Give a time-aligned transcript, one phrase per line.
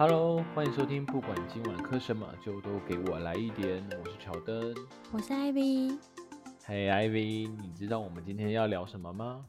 [0.00, 3.84] Hello，欢迎收听，不管今晚磕什么，就都给我来一点。
[3.98, 4.72] 我是乔登，
[5.12, 5.98] 我是 Ivy。
[6.64, 9.46] 嘿，Ivy，你知道我们今天要聊什么吗？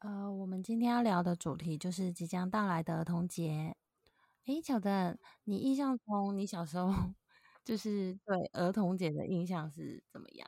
[0.00, 3.74] 呃，我们今天要聊的主题就是即将到来的儿童节。
[4.44, 6.92] 诶，乔登，你印象中你小时候
[7.64, 10.46] 就是对儿童节的印象是怎么样？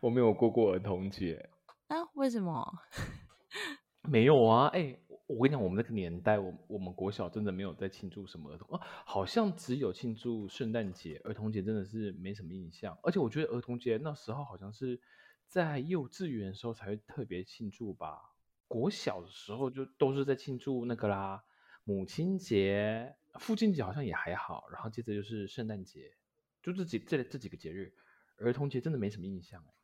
[0.00, 1.50] 我没有过过儿童节
[1.86, 1.98] 啊？
[2.14, 2.80] 为什么？
[4.02, 4.66] 没有啊？
[4.74, 4.98] 哎。
[5.26, 12.98] 我跟你讲，我们那个年代，我我们国小真的没有在庆祝什么儿童哦，好像只有庆祝圣诞节，儿童节真的是没什么印象。
[13.02, 15.00] 而且我觉得儿童节那时候好像是
[15.46, 18.34] 在幼稚园的时候才会特别庆祝吧，
[18.68, 21.42] 国小的时候就都是在庆祝那个啦，
[21.84, 26.14] 母亲节、父亲节好像也还好，然后接着就是圣诞节，
[26.62, 27.94] 就这几这这几个节日，
[28.36, 29.83] 儿童节真的没什么印象哎。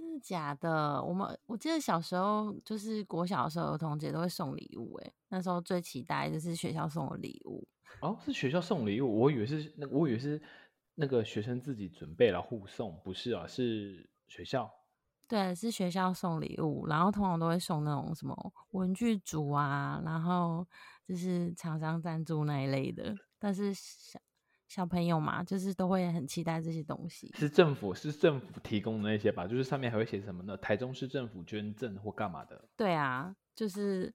[0.00, 1.02] 真的假的？
[1.04, 4.94] 我们我记得小时候就是国小的时候，儿童节都会送礼物。
[4.94, 7.68] 哎，那时候最期待就是学校送的礼物。
[8.00, 9.20] 哦，是学校送礼物？
[9.20, 10.40] 我以为是那，我以为是
[10.94, 13.46] 那个学生自己准备了互送，不是啊？
[13.46, 14.70] 是学校？
[15.28, 18.34] 对，是学校送礼物，然后通常都会送那种什么
[18.70, 20.66] 文具组啊，然后
[21.06, 23.14] 就是厂商赞助那一类的。
[23.38, 24.18] 但是小。
[24.70, 27.28] 小朋友嘛，就是都会很期待这些东西。
[27.36, 29.44] 是政府是政府提供的那些吧？
[29.44, 30.56] 就是上面还会写什么呢？
[30.58, 32.68] 台中市政府捐赠或干嘛的？
[32.76, 34.14] 对啊，就是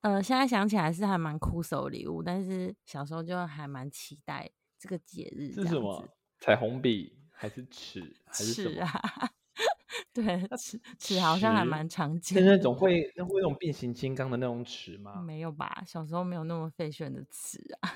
[0.00, 5.52] 呃，现在想起来是还蛮酷手礼物，但是小时候就还蛮期待这个节日。
[5.52, 6.04] 是什么？
[6.40, 8.00] 彩虹笔还是尺？
[8.26, 8.90] 还是尺啊？
[10.12, 10.24] 对，
[10.58, 12.42] 尺 尺好像还蛮常见。
[12.42, 15.22] 是那种会那会那种变形金刚的那种尺吗？
[15.22, 15.84] 没有吧？
[15.86, 17.94] 小时候没有那么费炫的尺啊。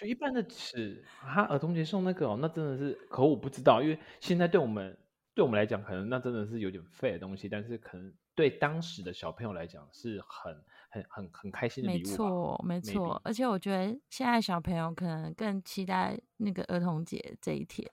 [0.00, 4.96] 就一般的尺，他儿童节送那个哦，那真的是，可我不知道，因为现在对我们
[5.34, 10.56] 对我们来讲，可能那真的是有点废的东西，但是可能对当时的小朋友来讲是很
[10.90, 12.06] 很很很开心的礼物。
[12.06, 17.86] 没错，没错，而且我觉得现在小朋友可能更期待那个儿童节这一天。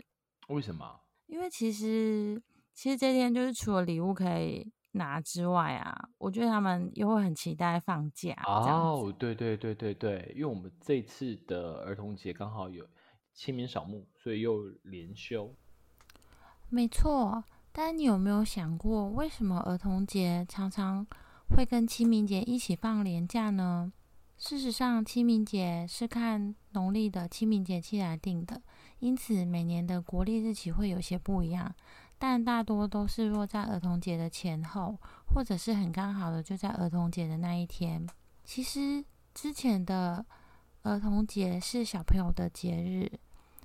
[0.48, 1.02] 为什么？
[1.26, 2.42] 因为其实
[2.74, 4.72] 其实这天就是除了礼物可以。
[4.98, 9.14] 拿之外啊，我觉得他们又会很期待放假哦。
[9.18, 12.86] 对对对对对，因为我们这次的儿童节刚好有
[13.34, 15.56] 清明扫墓，所以又连休。
[16.70, 21.08] 没错，但你有没有想过，为什么儿童节常常
[21.56, 23.94] 会跟清明节一起放年假呢？
[24.38, 28.62] 事实上，清明节是看农历的清明节气来定的，
[29.00, 31.74] 因此每年的国历日期会有些不一样。
[32.20, 34.98] 但大多都是落在儿童节的前后，
[35.28, 38.08] 或者是很刚好的就在儿童节的那一天。
[38.44, 39.06] 其实
[39.36, 40.26] 之前的
[40.82, 43.20] 儿童节是小朋友的节日，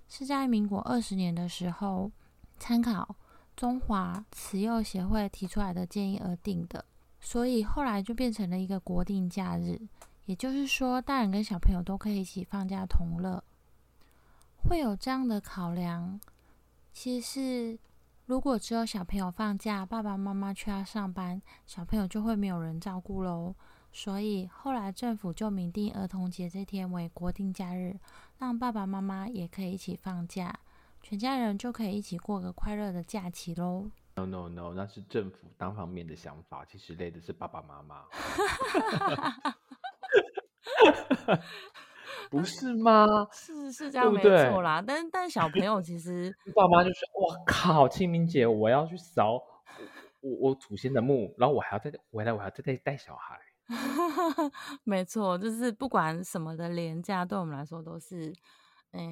[0.06, 2.10] 是在民国二十年的时候，
[2.58, 3.16] 参考
[3.56, 6.84] 中华慈幼协会提出来的建议而定的，
[7.20, 9.80] 所以后来就变成了一个国定假日。
[10.26, 13.42] 也就是说，大人跟小朋友都可以一起放假同乐。
[14.68, 16.20] 会有这样的考量，
[16.92, 17.26] 其实
[17.72, 17.78] 是。
[18.32, 23.54] 如果只有小朋友放假，爸爸妈妈却要上班，小朋友就会没有人照顾喽。
[23.92, 28.00] 所以后来政府就明定儿童节这天为国定假日，
[28.38, 30.50] 让爸爸妈妈也可以一起放假，
[31.02, 33.90] 全家人就可以一起过个快乐的假期喽。
[34.14, 38.06] No no no，那是政府单方面的想法，其实累的是爸爸妈妈。
[42.32, 43.06] 不是吗？
[43.30, 49.34] 是是这样没错啦，但但小朋友其实 爸妈就说：“我靠，清明节我要去扫
[50.20, 53.38] 我我祖先的墓，然后我还要再回来，我还要再带带小孩。
[54.82, 58.32] ”没错，就是不管什么的年假，对我们来说都是，
[58.92, 59.02] 哎，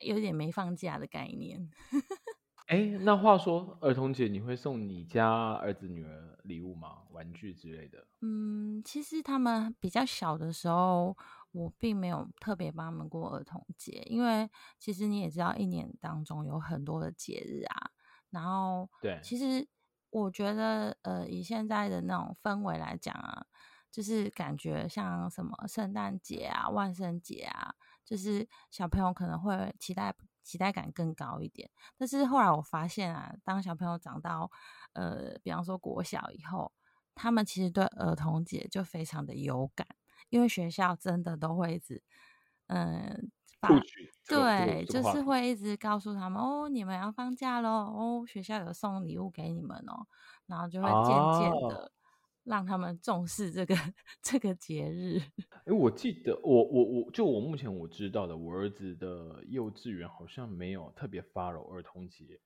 [0.00, 1.70] 有点没放假的概念。
[2.66, 7.02] 哎，那话说，儿童节你会送你家儿子女儿礼物吗？
[7.12, 8.04] 玩具之类的？
[8.22, 11.14] 嗯，其实他们比较小的时候。
[11.56, 17.90] 我并没有特别帮他们过儿童节，因为其实你也知道，一年当中有很多的节日啊。
[18.28, 19.66] 然后，对，其实
[20.10, 23.46] 我觉得，呃，以现在的那种氛围来讲啊，
[23.90, 27.74] 就是感觉像什么圣诞节啊、万圣节啊，
[28.04, 31.70] 就是小朋友可能会期待期待感更高一点。
[31.96, 34.50] 但是后来我发现啊，当小朋友长到
[34.92, 36.70] 呃，比方说国小以后，
[37.14, 39.86] 他们其实对儿童节就非常的有感。
[40.30, 42.02] 因为学校真的都会一直，
[42.66, 43.30] 嗯，
[44.28, 50.06] 对，就是会一直告诉他们哦，你们要放假喽，哦，学校有送礼物给你们哦，
[50.46, 51.90] 然后就会渐渐的
[52.44, 53.76] 让他们重视这个
[54.20, 55.20] 这个节日。
[55.66, 62.40] 哎，我记得我我我就我目前我知道的，我儿子的幼稚园好像没有特别 follow 儿童节。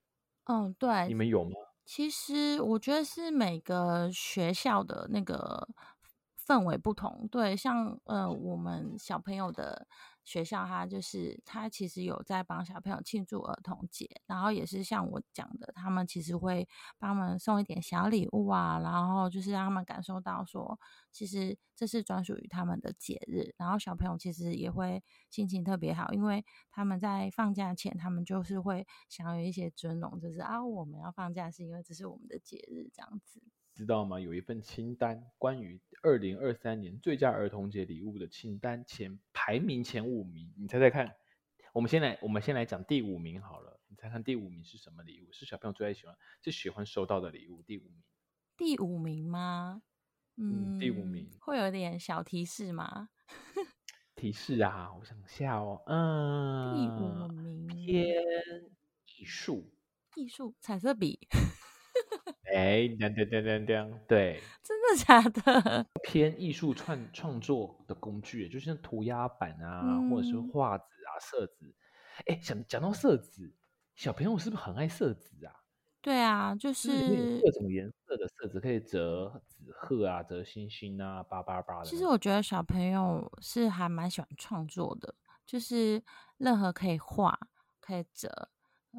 [0.45, 1.53] 嗯，对，你们有吗？
[1.85, 5.69] 其实我觉得是每个学校的那个。
[6.51, 7.29] 氛围不同。
[7.31, 9.87] 对，像呃我们小朋友的
[10.25, 16.69] 学校，他就是他其实有在帮小朋友庆祝儿童节，然后也是像我讲的，他们其实会
[16.99, 20.77] 帮他们送一点小礼物啊，然后就是让他们感受到说，
[21.13, 25.01] 其实这是专属于他们的节日，然后小朋友其实也会
[25.31, 33.41] 心情特别好，因为他们在放假前，他们就是会想有一些尊荣，就是啊我们要放假是因为这是我们的节日这样子。
[33.81, 34.21] 知道吗？
[34.21, 41.17] 有一份清单，关于二零二三年最佳儿童节礼物的清单，前排名前五名，你猜猜看？
[41.73, 43.81] 我们先来，我们先来讲第五名好了。
[43.89, 45.33] 你猜看第五名是什么礼物？
[45.33, 47.63] 是小朋友最爱喜欢、最喜欢收到的礼物。
[47.63, 48.03] 第五名，
[48.59, 49.81] 第五名吗？
[50.37, 53.09] 嗯，第五名会有点小提示吗？
[54.15, 58.15] 提示啊，我想下哦，嗯，第五名偏
[59.07, 59.73] 艺术，
[60.17, 61.19] 艺术彩色笔。
[62.55, 65.87] 哎，亮亮亮亮亮，对，真的假的？
[66.03, 71.75] 偏艺术创创作的工具，就像涂鸦板啊，或者是画纸啊、色纸。
[72.27, 73.55] 哎，讲讲到色纸，
[73.95, 75.55] 小朋友是不是很爱色纸啊？
[76.03, 76.89] 对啊，就是
[77.41, 81.85] 各种颜色的色纸，可以折纸鹤啊，折星星啊，叭叭叭的。
[81.85, 85.15] 其实我觉得小朋友是还蛮喜欢创作的，
[85.47, 86.03] 就是
[86.39, 87.39] 任何可以画、
[87.81, 88.49] 可以折。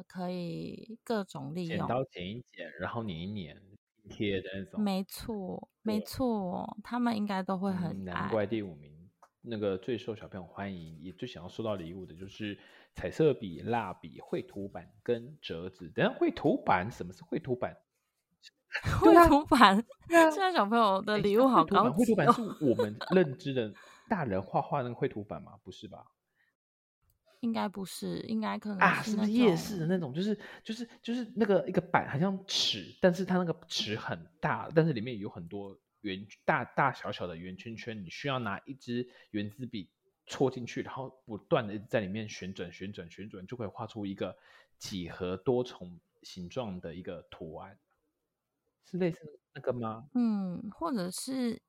[0.07, 3.61] 可以各种利用，剪刀剪一剪，然后粘一粘
[4.09, 4.81] 贴的那种。
[4.81, 9.09] 没错，没错，他们应该都会很难怪第五名，
[9.41, 12.57] 那个最受小朋友欢迎，也最想要收到礼物的就是
[12.95, 15.89] 彩色笔、蜡笔、绘图板跟折纸。
[15.89, 17.75] 等下，绘图板什么是绘图板？
[19.01, 19.75] 绘图板，
[20.07, 23.73] 现在小朋友的礼物好高绘图板是我们 认知的
[24.07, 25.57] 大人画画那个绘图板吗？
[25.61, 26.05] 不是吧？
[27.41, 30.13] 应该不是，应该可能啊，是不是夜市的那种？
[30.13, 39.89] 就是就是就是那个一个板，好像尺，但是它那个尺很大，但是里面有很多圆大大小小的圆圈圈，你需要拿一支圆珠笔
[40.25, 44.37] 戳进去，然后不断的在里面旋转旋转旋转，就可以画出一个
[44.77, 47.77] 几何多重形状的一个图案，
[48.89, 49.19] 是类似
[49.53, 50.07] 那个吗？
[50.13, 51.61] 嗯，或者是，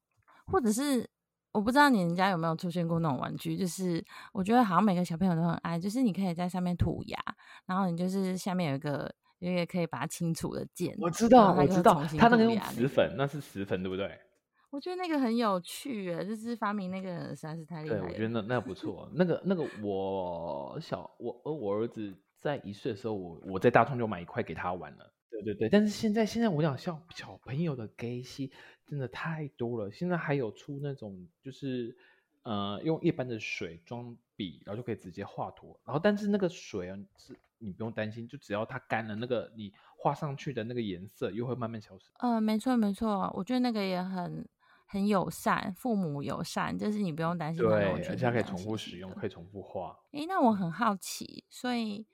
[0.46, 1.08] 或者是。
[1.52, 4.02] 我不知道你们家有没有出现过那种玩具，就是
[4.32, 7.18] 我觉得好像每个小朋友都很爱，就是你可以在上面涂鸦，
[7.66, 10.96] 然后你就是下面有一个有一个可以把它清除的键。
[10.98, 14.18] 我知道，我知道，它那个用磁粉，那是石粉对不对？
[14.72, 17.96] 我觉得那个很有趣诶，就是发明那个人实在是太厉害。
[17.96, 19.06] 对，我觉得那那不错。
[19.12, 25.12] 那个那个我小我我儿子在一岁的时候，我我在大通就买一块给他玩了。
[25.32, 28.52] 对对对，但是现在现在我想像小朋友的给西。
[28.84, 31.96] 真的太多了，现在还有出那种就是，
[32.42, 35.74] 呃，用一般的水装笔，然后就可以直接画图。
[35.86, 42.10] 然后，但是那个水啊，是你不用担心，就只要它干了，那个你画上去的那个颜色又会慢慢消失。
[42.18, 44.46] 嗯，没错没错，我觉得那个也很
[44.84, 47.64] 很友善，父母友善，就是你不用担心。
[47.64, 49.98] 对，而且可以重复使用，可以重复画。
[50.10, 52.04] 诶，那我很好奇，所以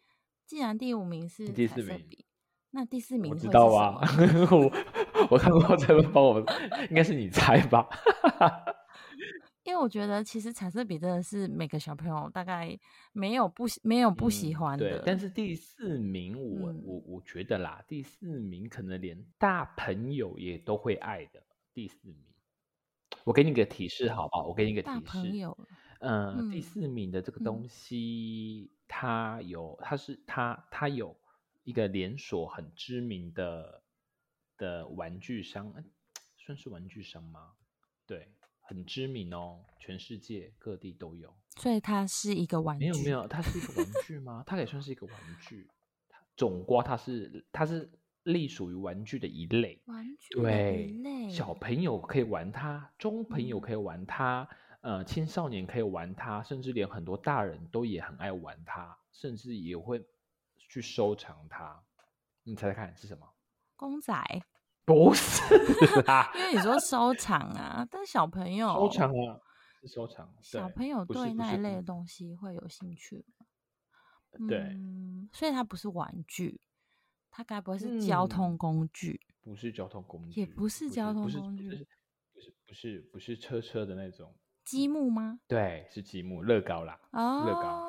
[0.47, 2.07] 既然第五名是第四名。
[2.71, 4.01] 那第四名 我知道啊，
[4.51, 4.71] 我
[5.31, 6.39] 我看过这个，帮我
[6.91, 7.87] 应该是你猜吧？
[9.65, 12.75] 因为我觉得其实彩色笔真的是每个小朋友大概
[13.13, 14.89] 没有不没有不喜欢的。
[14.99, 21.43] 对，但是第四名我我我觉得啦，第四名可能连大朋友也都会爱的。
[21.75, 22.17] 第四名，
[23.25, 24.47] 我给你个提示好不好？
[24.47, 24.95] 我给你个提示。
[24.95, 25.59] 大朋友，
[26.01, 31.15] 嗯，第四名的这个东西，它有，它是它它有。
[31.69, 33.83] 一个连锁很知名的
[34.57, 35.71] 的玩具商，
[36.39, 37.53] 算是玩具商吗？
[38.07, 38.33] 对，
[38.63, 41.31] 很知名哦，全世界各地都有。
[41.57, 42.87] 所以它是一个玩具？
[42.87, 44.43] 没有没有，它是一个玩具吗？
[44.47, 45.15] 它也算是一个玩
[45.47, 45.69] 具。
[46.39, 47.91] 总瓜它是它是
[48.23, 49.79] 隶属于玩具的一类。
[49.85, 54.49] 玩具对，小朋友可以玩它，中朋友可以玩它，
[54.81, 60.03] 呃，青少年可以玩它，甚至连很多大人都也很爱玩它，甚至也会。
[60.69, 61.83] 去收藏它，
[62.43, 63.27] 你猜猜看是什么？
[63.77, 64.15] 公仔？
[64.85, 65.43] 不是
[66.07, 69.41] 啦，因为你说收藏啊，但是小朋友收藏啊，
[69.83, 70.35] 是收藏。
[70.41, 74.47] 小朋友对那一类的东西会有兴趣吗？
[74.49, 74.75] 对，
[75.33, 76.61] 所以它不是玩具，
[77.31, 79.21] 它该不会是交通工具？
[79.43, 84.35] 不是交通工具，也不是交通工具，不是不是不是车车的那种
[84.65, 85.41] 积木吗？
[85.47, 87.88] 对，是积木，乐高啦，乐高。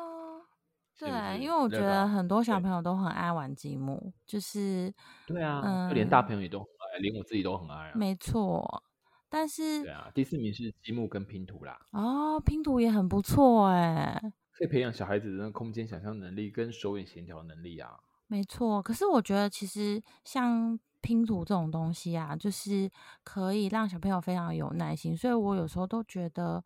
[0.99, 4.93] 对，因为我觉得很多小朋友都很爱玩积木，就是
[5.25, 7.91] 对啊，就连大朋友也都很爱，连我自己都很爱。
[7.95, 8.83] 没错，
[9.29, 11.79] 但是对啊，第四名是积木跟拼图啦。
[11.91, 17.91] 哦，拼图也很不错哎，可以培养小孩子的空间想象能力跟手眼协调能力啊。
[18.27, 22.91] 没错，可是我觉得其实像拼图这种东西啊，就是
[23.23, 26.61] 可以让小朋友非常有耐心，所以我有时候都觉得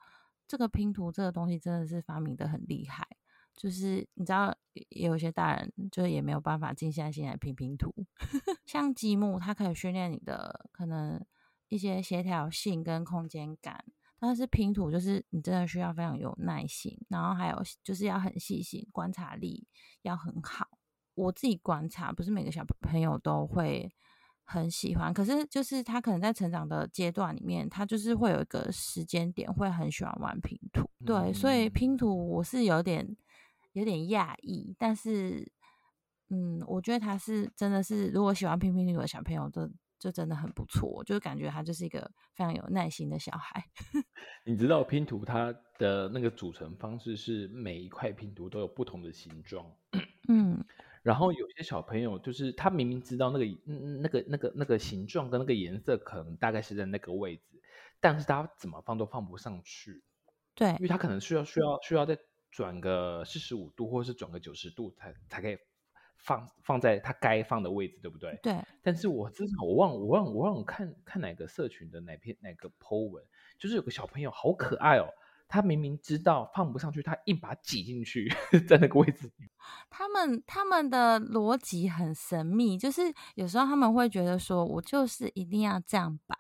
[0.48, 3.08] 这个拼图这个东西真的是发明的很厉害。
[3.56, 4.54] 就是你知道，
[4.90, 7.94] 也有些大人就是也没有办法静下心来拼拼图。
[8.66, 11.24] 像积木，它可以训练你的可能
[11.70, 13.86] 一些协调性跟空间感，
[14.20, 19.68] 但是拼图就是你真的需要非常有耐心，然后还有就是要很细心，观察力
[20.02, 20.68] 要很好。
[21.14, 23.94] 我自己观察，不是每个小朋友都会
[24.44, 30.90] 很喜欢，可是就是他可能在成长的阶段里面，他就是会有一个时间点会很喜欢玩拼图。
[31.06, 33.16] 对，所以拼图我是有点。
[33.74, 35.52] 有点讶异，但是，
[36.30, 42.00] 嗯，我觉得他是真的是，如果喜欢拼拼图的小朋友，就就真的很不错，就是感觉他就是一个
[42.34, 43.64] 非常有耐心的小孩。
[44.46, 49.66] 你知道拼图它的那个组成方式是每一块拼图都有不同的形状，
[50.28, 50.64] 嗯，
[51.02, 53.46] 然后有些小朋友就是他明明知道那个
[54.02, 57.62] 那个那个那个形状跟那个颜色可能大概是在那个位置，
[58.00, 60.04] 但是他怎么放都放不上去，
[60.54, 62.20] 对，因为他可能需要需要需要在。
[62.54, 65.58] 转个四十五度，或者是转个九十度，才才可以
[66.18, 68.40] 放放在它该放的位置，对不对？
[68.44, 68.56] 对。
[68.84, 73.26] 但是我之前我忘我忘我忘看看哪个社群的哪篇哪个 po 文，
[73.58, 75.10] 就是有个小朋友好可爱哦，
[75.48, 78.32] 他明明知道放不上去，他硬把它挤进去，
[78.70, 79.32] 在那个位置。
[79.90, 83.02] 他们他们的逻辑很神秘，就是
[83.34, 86.36] 有时候他们会觉得说，我就是一定要这样摆。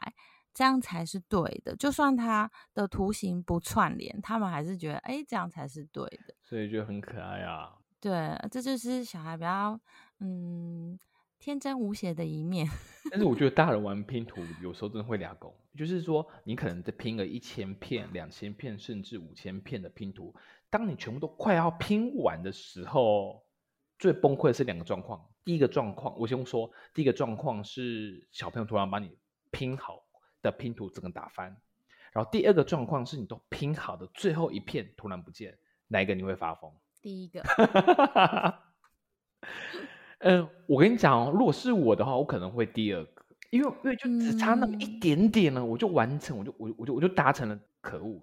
[0.53, 7.73] 这样才是对的，就算它的图形不串联，他们还是觉得哎，这样才是对的，所以就很可爱啊。
[7.99, 9.79] 对，这就是小孩比较
[10.19, 10.99] 嗯
[11.39, 12.67] 天真无邪的一面。
[13.09, 20.35] 但是我觉得大人玩拼图有时候真的会俩拱，就是说你可能在拼个一千片、两千片，甚至五千片的拼图，
[20.69, 23.43] 当你全部都快要拼完的时候，
[23.97, 25.25] 最崩溃的是两个状况。
[25.43, 29.17] 第一个状况，我先说，第一个状况是小朋友突然把你
[29.49, 30.02] 拼好。
[30.43, 31.57] 的拼图整个打翻，
[32.11, 35.57] 然后第二个状况是你都拼好的最后一片突然不见，
[35.87, 36.71] 哪一个你会发疯？
[37.01, 37.41] 第一个。
[40.19, 48.21] 嗯， 我跟你讲哦，如果是我的话，我可能会第二个，因为因为就只差那么一点点了，我就完成，我就我我就我就达成了，可恶！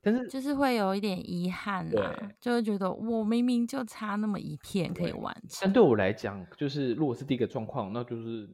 [0.00, 5.58] 但是就是会有一点遗憾啊，就会觉得我明明就差那么一片可以完成。
[5.62, 8.48] 但对我来讲，就是如果是第一个状况，那就是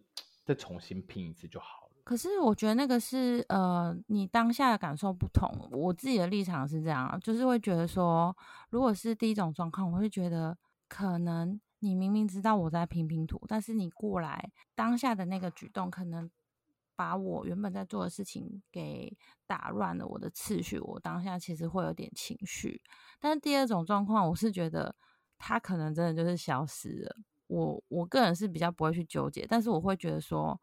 [0.44, 1.83] 再重新拼一次就好。
[2.04, 5.50] 可是我觉得那个是呃，你当下的感受不同。
[5.73, 8.37] 我自己的立场是这样，就是会觉得说，
[8.68, 10.54] 如果是第一种状况，我会觉得
[10.87, 16.30] 可能你明明知道我在拼拼图，但是你过来当下的那个举动，可能
[16.94, 20.78] 把我原本在做的事情给打乱了我的次序。
[20.78, 22.82] 我当下其实会有点情绪。
[23.18, 24.94] 但是第二种状况，我是觉得
[25.38, 27.16] 他可能真的就是消失了。
[27.46, 30.61] 我我个人是比较不会去纠结，但是我会觉得说。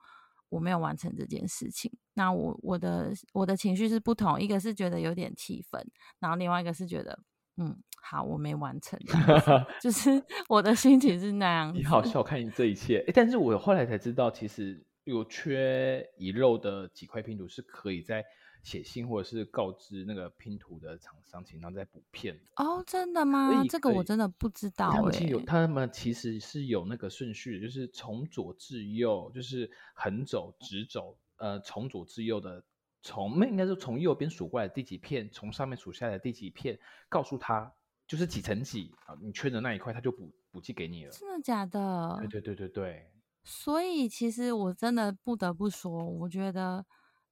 [0.51, 5.83] 我没有完成这件事情，那我我的我的情绪是不同，一个是觉得有点气愤，
[6.19, 7.17] 然后另外一个是觉得，
[7.57, 8.99] 嗯，好，我没完成，
[9.81, 11.73] 就是我的心情是那样。
[11.73, 18.23] 你好笑， 看你这一切，但是我后来才知道，其实有缺遗漏的几块拼图是可以在。
[18.63, 23.63] 写信或者是告知那个拼图的厂商，请他再补片哦，真的吗？
[23.67, 24.91] 这个我真的不知道。
[24.91, 32.63] 他们其实有，他们其实是有那个顺序，就是从左至右，就是横走、直走，呃，从左至右的，
[33.01, 37.73] 从那应该是从右边数过来第几片，从上面数下来第几片，告诉他
[38.05, 41.11] 就是几层几啊，你缺的那一块他就补补寄给你了。
[41.11, 42.17] 真的假的？
[42.19, 43.07] 对对对对对。
[43.43, 46.85] 所以其实我真的不得不说，我觉得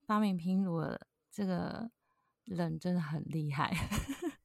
[0.08, 1.00] 发明拼图的。
[1.40, 1.90] 这个
[2.44, 3.74] 人真的很厉害，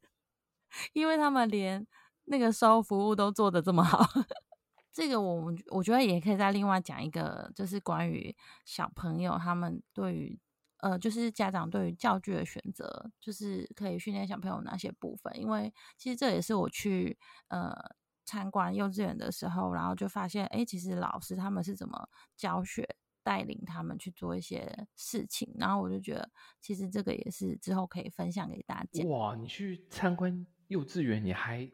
[0.94, 1.84] 因为他们连
[2.26, 4.08] 那个售后服务都做的这么好。
[4.92, 8.32] 这个我们我觉得也可以再另外讲一个，就是关于
[8.64, 10.38] 小朋友他们对于
[10.76, 15.36] 呃，就是家长对于教具的选择，就是可以训练小朋友哪些部分。
[15.36, 17.74] 因为其实这也是我去呃
[18.24, 22.88] 参观幼稚园的时候，然后就发现，哎，其实老师他们是怎么教学。
[23.25, 29.02] 带领他们去做一些事情，然后我就觉得，其实这个也是之后可以分享给大家。
[29.09, 31.69] 哇，你去参观幼稚园，你还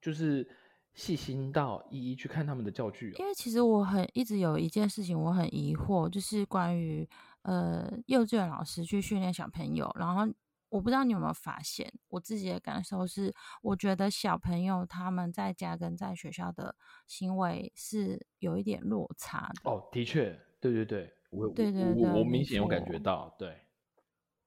[0.00, 0.48] 就是
[0.94, 3.12] 细心到一一去看他们的教具。
[3.18, 7.08] 因为其实我很一直有一件事情我很疑惑，就是关于
[7.42, 10.32] 呃幼稚园老师去训练小朋友，然后
[10.70, 16.74] 我不知道你有没有发现，我自己的感受是，我觉得小朋友他们在家跟在学校的
[17.06, 19.70] 行为是有一点落差的。
[19.70, 20.40] 哦，的确。
[20.72, 23.56] 对对对，我对对对，我明显有感觉到，对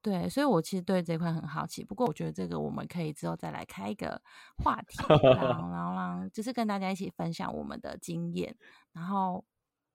[0.02, 1.84] 对，所以我其实对这块很好奇。
[1.84, 4.22] 不过我觉得这个我们可以之后再来开一个
[4.64, 8.56] 话题，然后 让就是跟大家一起分享我们的经验。
[8.94, 9.44] 然后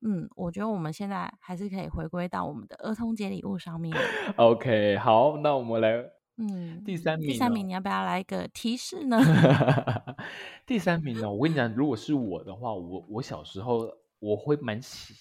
[0.02, 3.96] 嗯，我觉得我们现在还是可以回归到我们的儿童节礼物上面。
[4.36, 6.04] OK，好，那我们来
[6.36, 7.32] 嗯，第三名、哦。
[7.32, 9.18] 第三名，你要不要来一个提示呢？
[10.66, 13.88] 第三名呢，我跟你讲，如果是我的话，我我小时候
[14.18, 15.14] 我会蛮喜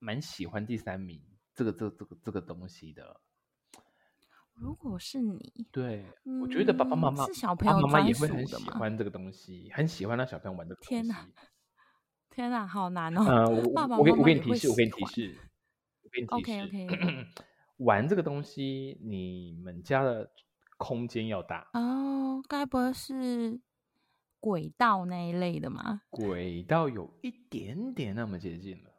[0.00, 1.22] 蛮喜欢第三名
[1.54, 3.20] 这个这个这个这个东西的。
[4.54, 6.04] 如果是你，对，
[6.42, 10.88] 我觉得爸爸妈嗯妈、是小朋爸爸友妈妈也会很喜欢这个东西，很喜欢让小朋友玩这个东西。
[10.88, 11.26] 天哪
[12.28, 13.24] 天哪，好难哦！
[13.24, 15.38] 呃，我爸爸我给你提示，我给你提示，
[16.02, 17.26] 我给你提 OK OK，
[17.78, 20.30] 玩这个东西，你们家的
[20.76, 23.60] 空间要大，哦，该不会是
[24.40, 26.02] 轨道那一类的吗？
[26.10, 28.90] 轨道有一点点那么接近了。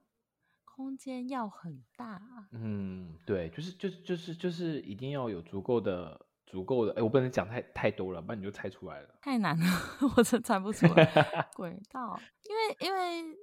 [0.81, 9.09] 空间要很大啊，嗯，对，就是就是就是就是一定要有足够的足够的，哎，我不能讲太太多了，不然你就猜出来了。
[9.21, 9.65] 太难了，
[10.17, 11.05] 我真猜不出来。
[11.53, 12.19] 轨道，
[12.49, 13.37] 因为因为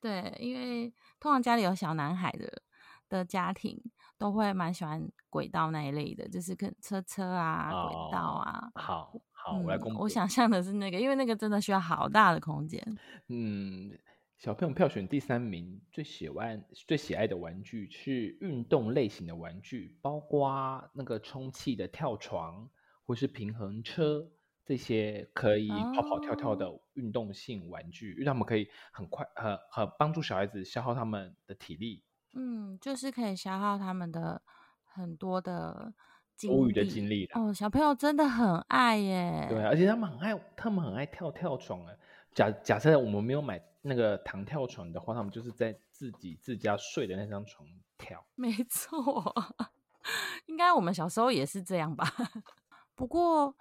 [0.00, 2.62] 对，因为通常家里有小男孩的
[3.08, 3.76] 的家庭，
[4.16, 8.70] 都会蛮喜欢轨道那一类的，就是跟车车啊、轨道啊。
[8.76, 10.02] 好好，我来嗯公布。
[10.04, 12.80] 我想象的是那个，因为那个真的需要好大的空间。
[13.28, 13.90] 嗯，
[14.38, 22.68] 小朋友票选第三名，最喜欢最喜爱的玩具是运动类型的玩具，包括那个充气的跳床
[23.06, 24.28] 或是平衡车
[24.66, 32.02] 这些可以跑跑跳跳的运动性玩具，因为他们可以很快呃很帮助小孩子消耗他们的体力。
[32.34, 34.42] 嗯，就是可以消耗他们的
[34.82, 35.94] 很多的
[36.36, 39.46] 精多余的精力啦哦，小朋友真的很爱耶。
[39.48, 41.96] 对啊，而且他们很爱，他们很爱跳跳床哎。
[42.34, 48.26] 假假设我们没有买那个弹跳床的话，他们就是在自己自家睡的那张床跳。
[48.34, 49.34] 没错，
[50.46, 52.06] 应该我们小时候也是这样吧。
[52.94, 53.54] 不过，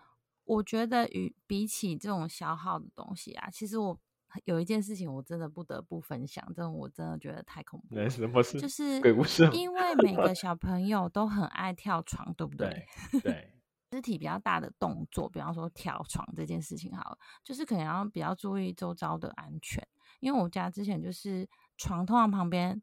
[0.46, 4.00] 我觉得与比起这种消耗的东西啊，其实我
[4.46, 8.10] 有一件事情我真的不得不分享，这种我真的觉得太恐怖了。
[8.10, 12.88] 什么事就是鬼故事因为 每个小朋友都很爱跳床，对不对？
[13.12, 13.54] 对 对，
[13.91, 19.86] 肢体比较大的动作，比方说跳床这件事情，好了，就是可能要比较注意周遭的安全。
[20.23, 22.81] 因为我家之前就是床通常旁边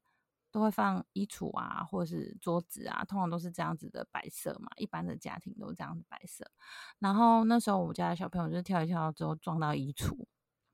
[0.50, 4.68] 都会放衣橱啊，或者是桌子啊，通常都是这样子的白色嘛。
[4.76, 6.44] 一般的家庭都这样子白色。
[6.98, 10.14] 然后那时候我家的小朋友就是跳一跳之后撞到衣橱，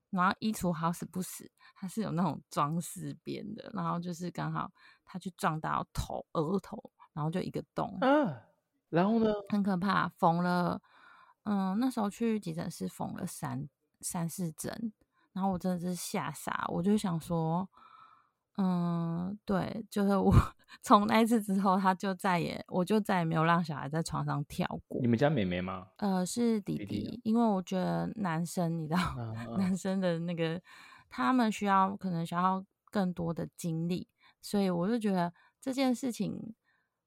[0.09, 4.69] 然后衣橱好死不死，它是有那种装饰边的，然后就是刚好
[5.05, 7.97] 他去撞到头额头，然后就一个洞。
[8.01, 8.43] 啊，
[8.89, 9.31] 然后呢？
[9.47, 10.81] 很可怕，缝了，
[11.43, 13.69] 嗯，那时候去急诊室缝了三
[14.01, 14.91] 三四针，
[15.37, 17.69] 然后我真的是吓傻，我就想说，
[18.57, 20.33] 嗯，对，就是我
[20.81, 25.05] 从那一次之后，他就再也，我就再也没有让小孩在床上跳过你。
[25.05, 25.89] 们家妹妹吗？
[25.97, 28.99] 呃，是弟弟弟弟，因为我觉得男生，你知道，
[29.59, 30.59] 男生的那个
[31.07, 34.07] 他们需要可能需要更多的精力，
[34.41, 36.55] 所以我就觉得这件事情，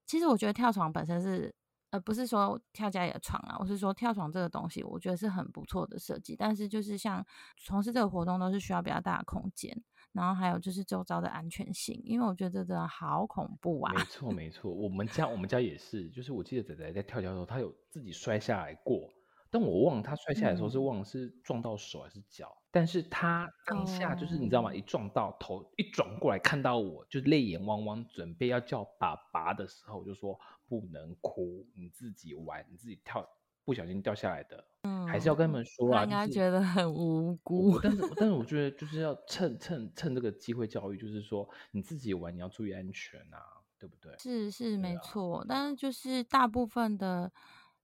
[0.06, 1.52] 其实我觉得跳床本身是，
[1.90, 7.24] 呃，不是说跳家里的床啊，我是说跳床这个东西，我觉得是很不错的设计，但是就是像
[7.56, 19.08] 从事这个活动都是需要比较大的空间，然后还有就是周遭的安全性，因为我觉得这真的好恐怖啊没，错没错，我们家我们家也是，就是我记得仔仔在跳桥的时候，他有自己摔下来过，
[19.50, 24.70] 但我忘了他摔下来的时候是嗯忘了是撞到手还是脚，但是他当下就是你知道吗？
[24.70, 30.38] 哦一撞到头一转过来看到我，就泪眼汪汪，准备要叫爸爸的时候，我就说
[30.70, 33.28] 不能哭，你自己玩，你自己跳，
[33.64, 37.80] 不小心掉下来的，嗯还是要跟他们说啊，他应该觉得很无我辜我。
[37.82, 43.42] 但是但是我觉得就是要趁趁趁这个机会教育，就是说你自己玩你要注意安全啊，
[43.80, 44.16] 对不对？
[44.16, 47.32] 是是没啊错，但是就是大部分的，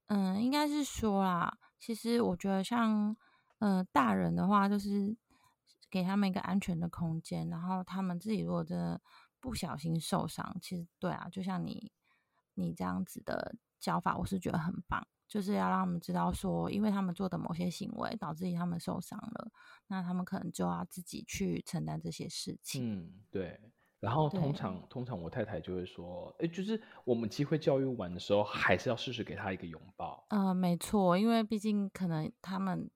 [0.07, 3.16] 嗯，应该是说啦，其实我觉得像，
[3.59, 5.16] 呃，大人的话，就是
[5.90, 9.01] 给他们一个安全的空间，然后他们自己如果真的
[9.40, 11.90] 不小心受伤，其实对啊，就像你
[12.57, 19.51] 你这样子的教法，我是觉得很棒，就是要让他们知道说，因为他们做的某些行为导致于他们受伤了，
[19.87, 23.01] 那他们可能就要自己去承担这些事情。
[23.01, 23.61] 嗯，对。
[23.99, 30.27] 然后通常通常我太太就会说，哎，就是我们机会教育完的时候，还是要适时给他一个拥抱。
[30.29, 32.88] 呃，没错，因为毕竟可能他们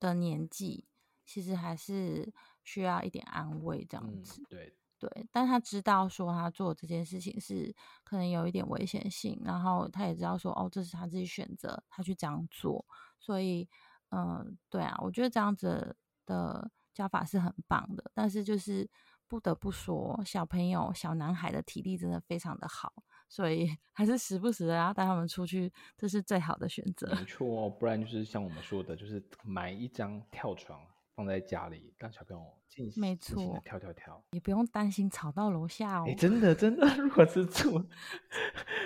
[0.00, 0.84] 的年纪
[1.24, 2.30] 其实还是
[2.64, 12.84] 需要一点安慰这样嗯子。，对，对，但他知道说他做这件事情是可能有一点危险性，然后他也知道说哦，这是他自己选择，他去这样做，
[13.18, 13.68] 所以
[14.10, 18.90] 嗯、对啊，我觉得这样子的教法是很棒的，但是就是
[19.28, 22.92] 不得不说，小朋友小男孩的体力真的非常的好，
[23.28, 27.14] 所以 还是时不时的要带他们出去，这是最好的选择。
[27.14, 30.80] 没错哦，不然就是像我们说的，就是买一张跳床
[31.18, 34.22] 放在家里，让小朋友尽没尽情的错跳跳跳。
[34.30, 36.14] 也不用担心吵到楼下哦哎，。
[36.14, 37.84] 真的真的， 如果是 住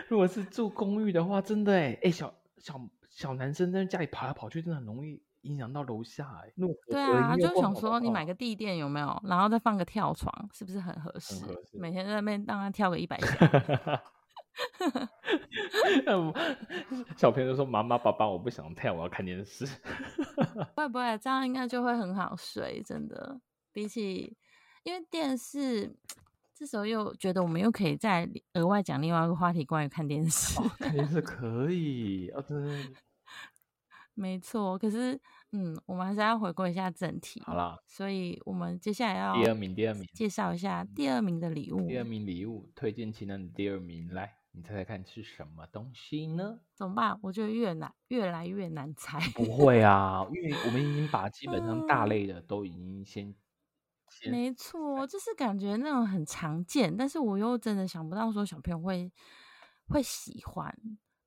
[0.09, 6.51] 如果是住公寓的话，真的哎哎小小小男生在家里跑来跑去，真的很容易影响到楼下哎。
[6.89, 11.45] 对啊，就想说你买个地垫有没有，然后再放个跳床，是不是很合适？
[11.45, 13.37] 合适每天在那边让他跳个一百下。
[16.07, 16.33] 嗯
[17.17, 19.65] 小朋友就说：“妈妈、爸爸，我不想跳，我要看电视。
[20.77, 22.83] 会不会这样应该就会很好睡？
[22.85, 23.41] 真的，
[23.73, 24.37] 比起
[24.83, 25.95] 因为电视，
[26.55, 30.61] 这时候又觉得我们又可以再额外讲另外一个话题，关于看电视。
[30.79, 32.77] 看电视可以哦，真的。
[34.15, 35.19] 没错，可是
[35.53, 37.43] 嗯，我们还是要回归一下正题。
[37.47, 41.89] 好啦，所以我们接下来要第二名，第二名，介绍一下第二名的礼物。
[41.89, 46.61] 第二名礼物推荐情人的第二名，来，你猜猜看是什么东西呢？
[46.75, 47.19] 怎么办？
[47.23, 49.19] 我觉得越难，越来越难猜。
[49.35, 53.35] 不会啊，因为我们已经把基本上大嗯类的都已经先
[54.11, 59.11] 先没错，就是感觉那种很常见，但是我又真的想不到说小朋友会
[59.89, 60.77] 会喜欢。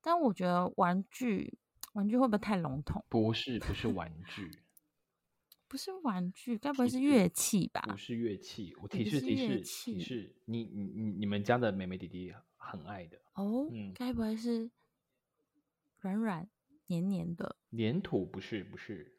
[0.00, 1.58] 但我觉得玩具，
[1.94, 3.04] 玩具会不会太笼统？
[3.10, 4.50] 不是不是玩具，
[5.68, 7.82] 不是玩具，该不会是乐器吧？
[7.82, 8.74] 不是乐器。
[8.82, 12.32] 我提示提示提示，你你你你们家的妹妹弟弟
[12.66, 14.70] 很爱的哦，嗯该不会是
[16.00, 16.48] 软软
[16.86, 17.56] 黏黏的？
[17.70, 19.12] 粘土，不是不是，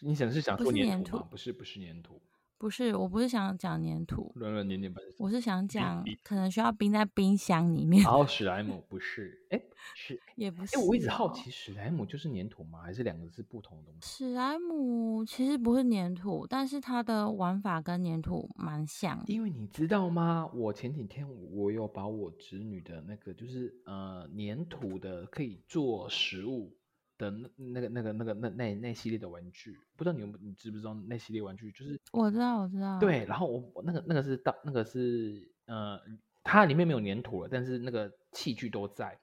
[0.00, 1.28] 你想是想不说粘土吗？
[1.30, 2.20] 不是不是粘土，
[2.64, 5.14] 不是，我不是想讲粘土，软软黏黏不是。
[5.18, 9.62] 我是想讲可能需要冰在冰箱里面，然后史莱姆不是，哎
[9.94, 12.80] 是也不是、哎，我一直好哦奇，史莱姆就是粘土吗？
[12.80, 14.00] 还是两个是不同的东西？
[14.00, 19.22] 史莱姆其实不是粘土，但是它的玩法跟粘土蛮像。
[19.26, 20.50] 因为你知道吗？
[20.54, 26.74] 我前几天我有把我侄女的那个就是呃粘土的可以做食物
[27.18, 31.70] 的那那个那个那个那那那系列的玩具，不知道你有你知不知道那系列玩具？
[31.72, 36.00] 就是我知道，我知道。，对，然后我我那个那个是到那个是呃，
[36.42, 39.18] 它里面没有粘土了，但是那个器具都在，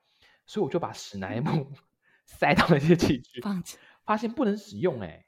[0.46, 1.72] 所以我就把史莱姆
[2.26, 3.78] 塞到那些器具，放弃。
[4.04, 5.26] 发现不能使用哎、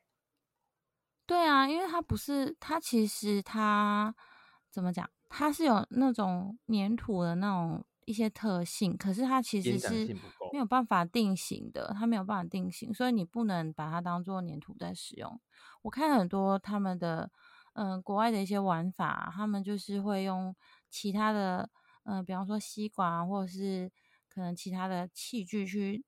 [1.25, 4.13] 对啊，因为它不是，它其实它
[4.69, 5.09] 怎么讲？
[5.29, 10.07] 它是有那种粘土的那种一些特性，可是它其实是
[10.53, 15.41] 没有办法定型的，它没有办法定型，所以你不能把它当做粘土在使用。
[15.81, 17.31] 我看很多他们的
[17.73, 20.55] 嗯、国外的一些玩法，他们就是会用
[20.91, 21.67] 其他的
[22.03, 23.91] 嗯、呃比方说吸管啊，或者是
[24.29, 26.05] 可能其他的器具去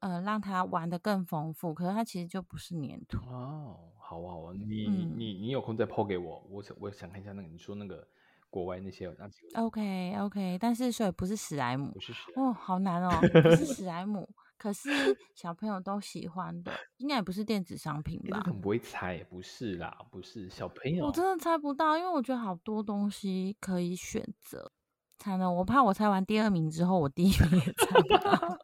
[0.00, 3.18] 呃让它玩的更丰富，可是它其实就不是粘土。
[3.28, 8.08] 哦，好啊好啊，你、嗯你你有空再 PO 给我，我想我想看一下那个你说那个
[8.52, 14.90] 国外那些那几个 OK OK，但是所以不是史莱姆不是史哦，好难哦，不是史 莱姆，可是
[15.34, 18.42] 小朋友都喜欢的，应该也不是电子商品吧？
[18.44, 24.70] 很不会猜，不是啦，不是小朋友我真的猜不到，因为我觉得好多东西可以选择。
[25.18, 28.58] 惨了，我怕我猜完第二名之后，我第一名也猜不到，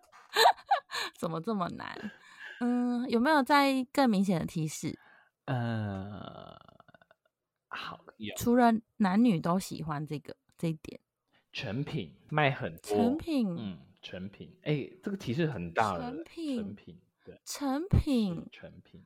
[1.18, 1.96] 怎么这么难？
[2.60, 4.98] 嗯，有没有再更明显的提示？
[5.46, 6.54] 呃，
[7.78, 11.00] 好有除了男女都喜欢这个这一点，
[11.52, 19.04] 成品卖很多，成品，嗯，成品，哎，这个提示很大了，成品成品，对，成品成品，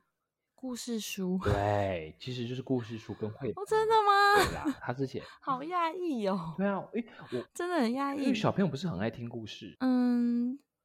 [0.55, 4.35] 故事书，对，其实就是故事书跟绘本哦，本，真的吗？
[4.43, 8.23] 对啦， 他之前，好压抑哦，对啊，哎，我真的很压抑。
[8.23, 10.12] 因为小朋友不是很爱听故事，嗯，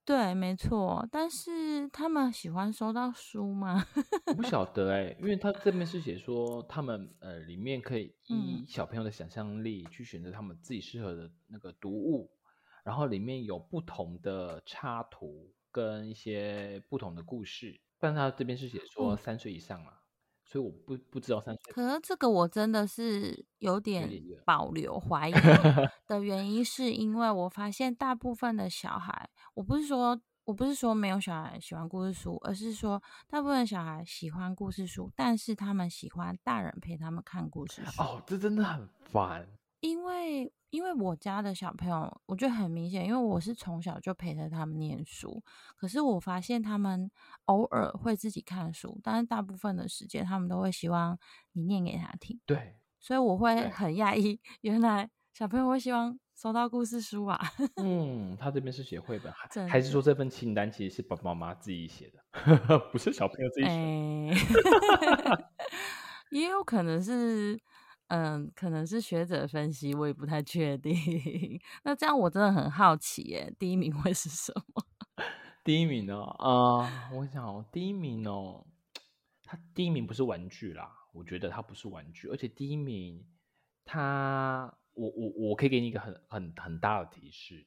[0.08, 1.06] 对，没错。
[1.12, 3.84] 但是他们喜欢收到书吗？
[4.28, 12.30] 我不晓得哎、因为他这边是写 说他们呃里面可以依嗯小朋友的想象力去选择他们自己适合的那个读物，
[12.84, 19.92] 然后里面有不同的插图跟一些不同的故事，但他这边是写说嗯三岁以上嘛，
[20.46, 24.10] 所以我不不知道三岁可是这个我真的是有点
[24.46, 25.32] 保留怀疑
[26.06, 38.00] 的原因，是因为我发现大部分的小孩，我不是说我不是说没有小孩喜欢故事书，而是说大部分小孩喜欢故事书，但是他们喜欢大人陪他们看故事书。
[38.00, 39.48] 哦，这真的很烦。
[39.80, 45.42] 因为因为我家的小朋友，我觉得很明显，因为我是从小就陪着他们念书，
[45.76, 47.10] 可是我发现他们
[47.46, 51.18] 偶尔会自己看书，但是大部分的时间他们都会希望
[51.54, 57.40] 你念给他听，对，所以我会很讶异，原来小朋友会希望收到故事书啊。
[57.76, 65.34] 嗯，他这边是写绘本，还还是的说这份清单其实是爸爸妈妈自己写的， 不是小朋友自己写的？
[65.34, 65.44] 哎，
[66.30, 67.58] 也有可能是，
[68.08, 70.96] 嗯，可能是学者分析，我也不太确定。
[71.84, 74.84] 那这样我真的很好奇，耶，第一名会是什么？
[75.64, 78.66] 第一名哦，啊、我想哦，第一名哦，
[79.44, 83.24] 他第一名不是玩具啦，我觉得他不是玩具，而且第一名，
[83.84, 87.64] 它我我我可以给你一个很很很大的提示，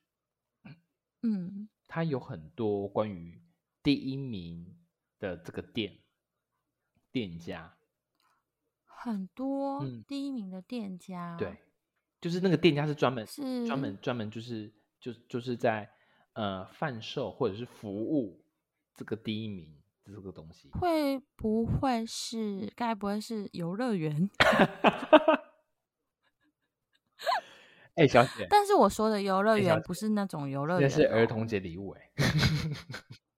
[1.21, 3.41] 嗯，它有很多关于
[3.81, 4.75] 第一名
[5.17, 5.99] 的这个店
[7.09, 7.77] 店家，
[8.83, 11.57] 很多嗯第一名的店家，对，
[12.19, 15.89] 就是那个店家是专门是专门专门就是就就是在
[16.33, 18.43] 呃贩售或者是服务
[18.93, 20.69] 这个第一名这个东西。
[20.73, 22.69] 会不会是？
[22.75, 24.29] 该不会是游乐园？
[27.95, 32.01] 哎、小姐，但是我说的游乐园不是那种游乐园、哦，是儿童节礼物哎、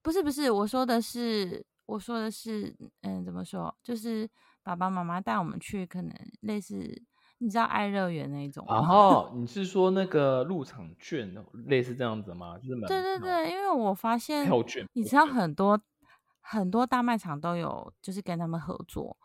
[0.02, 3.74] 不是不是，我说的是我说的是，嗯，怎么说？
[3.82, 4.28] 就是
[4.62, 6.12] 爸爸妈妈带我们去，可能
[6.42, 7.02] 类似
[7.38, 8.74] 你知道爱乐园那一种吗。
[8.74, 11.34] 然后你 是说那个入场券
[11.66, 12.56] 类似这样子吗？
[12.58, 15.78] 就是门对对对，因为我发现票券你知道很多
[16.40, 19.16] 很多大卖场都有，就是跟他们合作。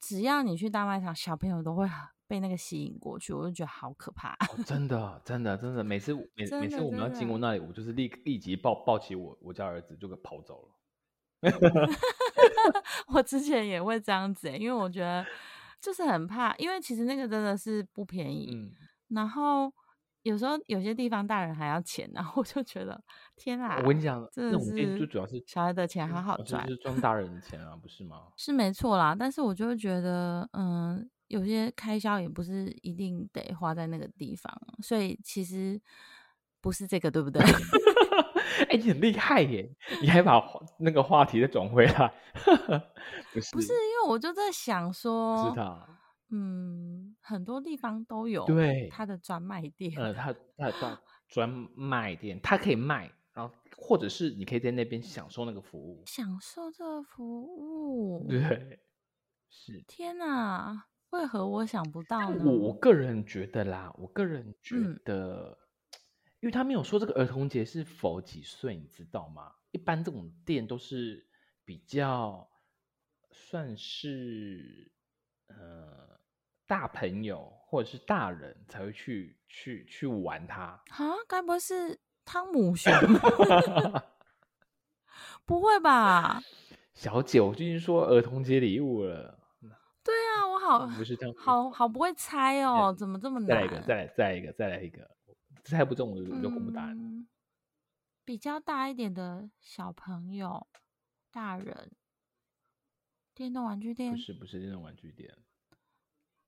[0.00, 4.30] 只要你去大卖场，小朋友都会很被那个吸引过去，我就觉得好可怕。
[4.30, 10.68] 哦，真的，真的，真的，每次每每次我们要经过那里，我就是立立即抱抱起我我家儿子就给跑走了。
[13.12, 15.22] 我之前也会这样子、欸，因为我觉得
[15.78, 18.54] 就是很怕，因为其实那个真的是不便宜。
[18.54, 18.72] 嗯，
[19.08, 19.70] 然后
[20.22, 22.98] 有时候有些地方大人还要钱，然后我就觉得
[23.36, 28.28] 天啊，我跟你讲，真的那种店是最主要是小孩的钱好好赚就是赚大人的钱啊，不是吗？
[28.38, 29.14] 是没错啦。
[29.18, 35.80] 但是我就会觉得，嗯，有些开销也不是一定得花在那个地方，所以其实
[36.60, 37.42] 不是这个，对不对？
[38.68, 39.74] 哎、你很厉害耶！
[40.02, 42.14] 你还把话那个话题再转回来，
[43.32, 45.88] 不是不是，因为我就在想不说知道，
[46.30, 58.26] 嗯，很多地方都有对它的专卖店，呃，他他的专卖店，他可以卖，然后或者是你可以在那边享受那个服务，享受这个服务。
[58.28, 58.80] 对，
[59.50, 59.82] 是。
[59.88, 62.44] 天哪，为何我想不到呢？
[62.44, 65.56] 我我个人觉得啦，我个人觉嗯得，
[66.40, 69.52] 因为他没有说这个儿童节是否几岁，你知道吗？
[69.72, 71.26] 一般这种店都是
[71.64, 72.48] 比较
[73.30, 74.90] 算是
[75.48, 76.18] 呃
[76.66, 80.62] 大朋友或者是大人才会去去去玩它。
[80.62, 80.82] 啊，
[81.28, 82.90] 该不会是汤姆熊？
[85.44, 86.40] 不会吧？
[86.94, 89.38] 小姐，我最近说儿童节礼物了，
[90.04, 93.48] 对啊，我好不是这样好好不会猜哦，怎么这么难？
[93.48, 95.10] 再来一个，再来再来一个，再来一个，
[95.64, 96.96] 猜不中我就我就公布答案。
[96.98, 97.26] 嗯
[98.24, 100.68] 比较大一点的小朋友、
[101.32, 101.90] 大人，
[103.34, 104.16] 电动玩具店不。
[104.16, 105.36] 是不是电动玩具店，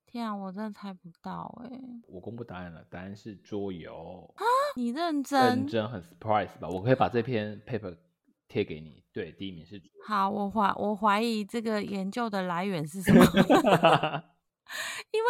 [0.05, 1.69] 天啊，我真的猜不到哎、
[2.07, 4.43] 我公布答案了，答案是桌游啊。
[4.77, 5.67] 你认真认真？
[5.67, 6.69] 真很 surprise 吧？
[6.69, 7.97] 我可以把这篇 paper
[8.47, 9.03] 贴给你。
[9.11, 13.23] 对，第一名是好，我怀我怀疑这个研究的来源是什么？
[15.11, 15.29] 因为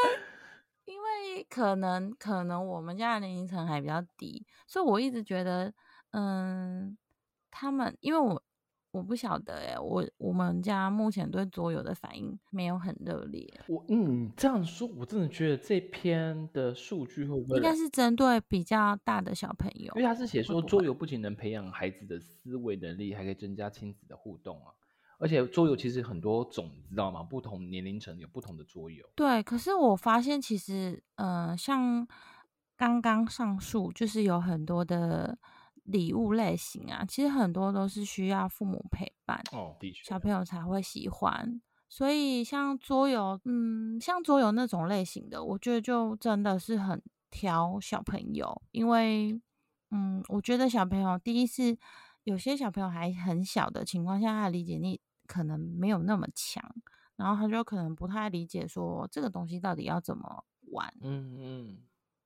[0.86, 5.74] 因为可能可能我们家的年龄层还比较低，所以我一直觉得，
[6.12, 6.98] 嗯，
[7.52, 8.42] 他们因为我
[8.96, 17.58] 我不晓得哎，我我们家目前对桌游的反应没有很热烈，我嗯，你这样说，我真的觉得这篇的数据会不会？
[17.58, 24.72] 应该是针对比较大的小朋友因为，他是写说，桌游不仅能培养孩子的思维能力，还可以增加亲子的互动啊。
[25.18, 27.22] 而且桌游其实很多种，你知道吗？
[27.22, 29.06] 不同年龄层有不同的桌游。
[29.14, 32.08] 对，可是我发现其实，呃，像
[32.78, 35.38] 刚刚上述，就是有很多的
[35.86, 41.62] 礼物类型啊，其实很多都是需要父母陪伴，哦，的确，小朋友才会喜欢。
[41.88, 49.40] 所以像桌游，嗯，像桌游那种类型的，我觉得就真的是很挑小朋友，因为，
[49.92, 51.78] 嗯，我觉得小朋友第一是
[52.24, 56.64] 有些小朋友还很小的情况下，他的理解力可能没有那么强，
[57.16, 60.92] 然后他就可能不太理解说这个东西到底要怎么玩。
[61.02, 61.78] 嗯嗯，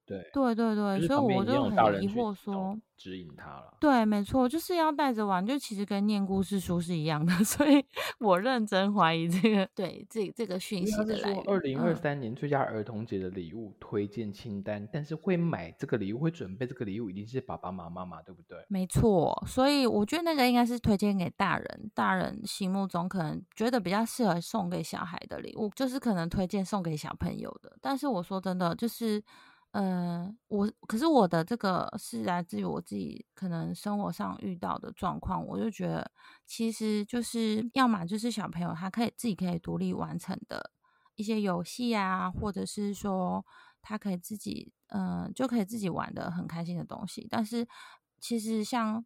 [0.09, 3.77] 对，对对对，所以我就很疑惑说，指引他了。
[3.79, 7.85] 对，没错，就是要带着玩，就其实跟念故事书是一样的， 所以
[8.17, 11.43] 我认真怀疑这个 对这这个讯息的来源。
[11.45, 18.57] 二零二嗯三年最佳儿童节的礼物推荐清单，但是会买这个礼物、会准备这个礼物，一定是爸爸妈妈嘛，对不对？
[18.67, 27.77] 没错，所以我觉得那个应该是推荐给大人，大人心目中可能觉得比较适合送给小孩的礼物，就是可能推荐送给小朋友的。
[27.79, 29.23] 但是我说真的，就是，
[29.71, 36.12] 呃，我可是我的这个是来自于我自己可能生活上遇到的状况，我就觉得
[36.47, 40.71] 其实就是要么就是小朋友他可以自己可以独立完成的
[41.15, 43.45] 一些游戏啊，或者是说
[43.82, 47.27] 他可以自己，嗯、就可以自己玩的很开心的东西。
[47.29, 47.67] 但是
[48.19, 49.05] 其实像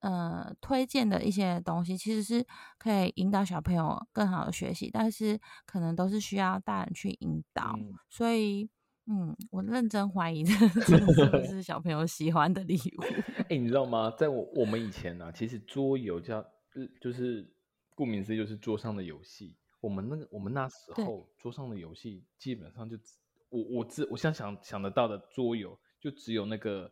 [0.00, 2.46] 呃推荐的一些东西，其实是
[2.78, 7.72] 可以引导小朋友更好的学习，但是可能都是需要大人去引导。
[7.78, 8.68] 嗯所以，
[9.06, 13.02] 嗯，我认真怀疑这这 是不是小朋友喜欢的礼物。
[13.50, 14.10] 哎、你知道吗？
[14.16, 17.52] 在我我们以前呢、其实桌游叫呃就是
[17.94, 19.56] 顾名思义就是桌上的游戏。
[19.80, 23.14] 我们那个我们那时候桌上的游戏基本上就只
[23.50, 26.90] 我我只我现在想想得到的桌游就只有那个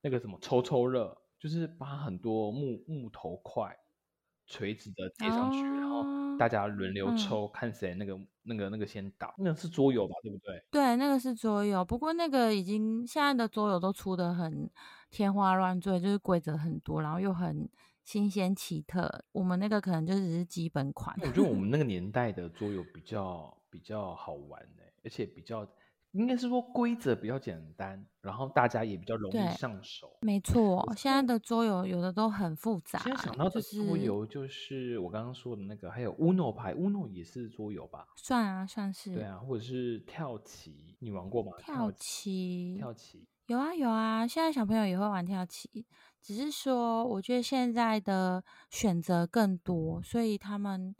[0.00, 3.76] 那个什么抽抽乐，就是把很多木木头块
[4.46, 5.58] 垂直的叠上去，
[6.40, 9.34] 大家轮流嗯抽，看谁那个那个那个先倒。
[9.36, 10.64] 那个是桌游吧，对不对？
[10.70, 14.70] 对，那个是桌游，不过那个已经现在的桌游都出的很
[15.10, 17.68] 天花乱坠，就是规则很多，然后又很
[18.04, 19.22] 新鲜奇特。
[19.32, 21.14] 我们那个可能就只是基本款。
[21.20, 25.68] 我觉得我们那个年代的桌游比较比较好玩呢、而且比较
[26.12, 30.18] 应该是说规则比较简单，然后大家也比较容易上手。
[30.22, 38.06] 没错，现在的桌游有的都很复杂，现在想到就的桌是游就是我刚刚说的那个，还有 Uno 牌，Uno 也是桌游吧？
[38.16, 41.52] 算啊，算是对啊，或者是跳棋，你玩过吗？
[41.58, 45.86] 跳棋，棋，跳棋，有啊有啊，现在小朋友也会玩跳棋，
[46.20, 50.94] 只是说我觉得现在的选择更多，所以他们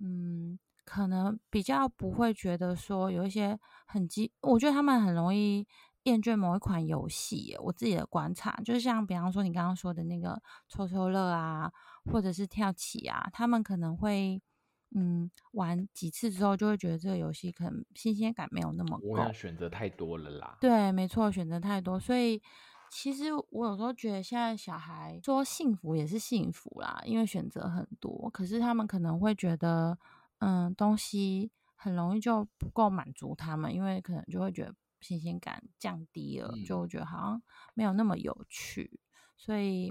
[0.00, 5.66] 嗯可能比较不会觉得说有一些很激，我觉得他们很容易
[6.04, 7.58] 厌倦某一款游戏耶。
[7.58, 11.72] 我自己的观察，就是像比方说你刚刚说的那个抽抽乐啊，
[12.12, 14.40] 或者是跳棋啊，他们可能会。
[14.96, 20.56] 嗯，玩几次之后就会觉得这个游戏可能新鲜感没有那么高我想，选择太多了啦。
[20.60, 22.40] 对，没错，选择太多，所以
[22.92, 29.98] 其实我有时候觉得现在小孩说幸福也是幸福啦，因为选择很多，可是他们可能会觉得，
[30.44, 37.42] 嗯，东西很容易就不够满足他们，因为可能就会觉得新鲜感降低了，嗯就觉得好像
[37.74, 39.00] 没有那么有趣，
[39.36, 39.90] 所以，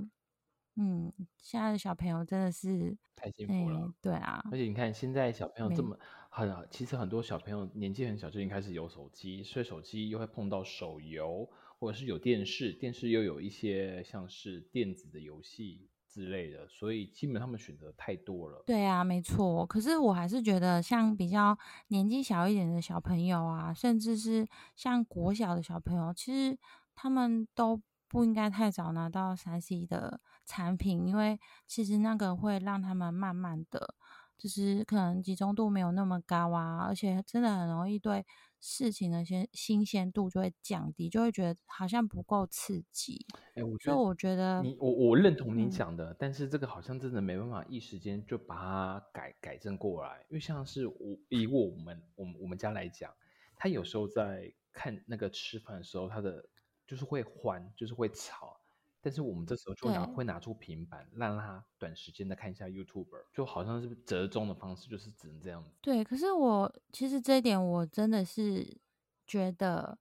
[0.75, 5.97] 嗯，现在的小朋友真的是，太幸哎福了。，对啊而，且你看，现在小朋友这么
[6.29, 11.47] 很，其实很多小朋友年纪很小就已经开始有手机，所以手机又会碰到手游，
[11.79, 18.61] 或者是有电视，电视又有一些像是电子的游戏之类的，所以基本上他们选择太多了。
[18.67, 19.65] 对啊，没错。
[19.65, 26.55] 可是我还是觉得，像比较年纪小一点的小朋友啊，甚至是像国小的小朋友，其实
[26.93, 33.95] 他们都不应该太早拿到三 C 的产品，因为其实那个会让他们慢慢的，
[34.37, 38.23] 就是可能集中度没有那么高啊，而且真的很容易对
[38.65, 43.25] 事情的些新鲜度就会降低，就会觉得好像不够刺激。
[43.55, 50.95] 哎，我觉所以得我觉得，你我我认同你嗯讲的，但是这个好像真的没办法一时间就把它改改正过来，因为像是我
[51.27, 53.13] 以我们我们我们家来讲，
[53.57, 56.47] 他有时候在看那个吃饭的时候，他的
[56.87, 58.57] 就是会欢，就是会吵，
[59.03, 65.71] 但是我们这时候就拿会拿出平板，让他短时间的看一下 YouTube，就好像是折中的方式，就是只能这样子。
[65.81, 68.79] 对，可是我其实这一点我真的是
[69.27, 69.99] 觉得，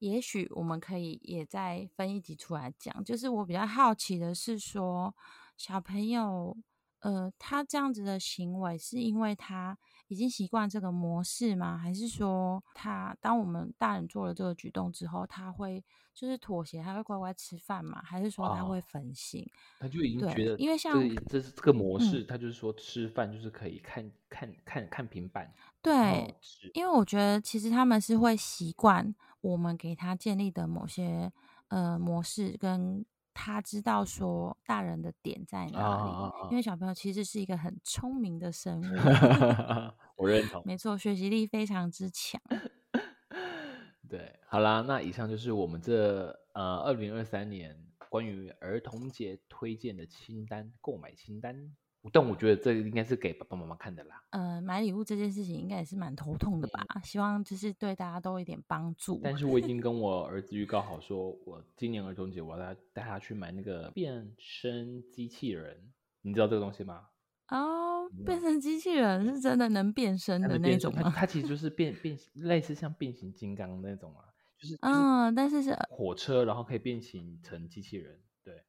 [0.00, 3.02] 也许我们可以也再分一集出来讲。
[3.02, 5.14] 就是我比较好奇的是说，
[5.56, 6.54] 小朋友，
[6.98, 9.78] 呃，他这样子的行为是因为他
[10.12, 11.78] 已经习惯这个模式吗？
[11.78, 18.02] 还是说他当我们大人做了这个举动之后，他会就是妥协，他会乖乖吃饭吗？
[18.04, 19.50] 还是说他会哦分心？
[19.80, 26.36] 他就已经觉得因为像这这是这个模嗯式，他就是说吃饭就是可以看看看看平板，对，
[26.74, 31.32] 因为我觉得其实他们是会习惯我们给他建立的某些
[31.68, 33.02] 呃模式，跟
[33.34, 36.48] 他知道说大人的点在哪里。
[36.50, 38.84] 因为小朋友其实是一个很聪明的生物，
[40.16, 40.62] 我认同。
[40.64, 42.40] 没错，学习力非常之强。
[44.08, 47.76] 对，好啦，那以上就是我们这呃二零二三年
[48.10, 51.74] 关于儿童节推荐的清单、购买清单。
[52.10, 54.22] 但我觉得这个应该是给爸爸妈妈看的啦。
[54.30, 56.84] 呃，买礼物这件事情应该也是蛮头痛的吧？
[57.04, 59.20] 希望就是对大家都有一点帮助。
[59.22, 67.08] 但是我已经跟 我儿子预告好，说我今年儿童节我要带他带他去买那个变身机器人，你知道这个东西吗？
[67.48, 71.02] 哦，变身机器人是真的能变身的那种吗？
[71.04, 74.24] 它它其实就是变变类似像变形金刚那种啊，
[74.58, 78.18] 就是就是嗯，但是是火车，然后可以变形成机器人。
[78.42, 78.64] 对，